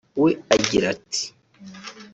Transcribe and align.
we 0.21 0.31
agira 0.55 0.81
ati 0.95 1.23